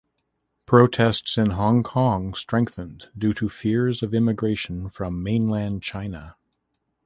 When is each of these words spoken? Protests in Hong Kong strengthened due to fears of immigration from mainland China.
Protests 0.65 1.37
in 1.37 1.51
Hong 1.51 1.83
Kong 1.83 2.33
strengthened 2.33 3.09
due 3.15 3.35
to 3.35 3.47
fears 3.49 4.01
of 4.01 4.15
immigration 4.15 4.89
from 4.89 5.21
mainland 5.21 5.83
China. 5.83 6.37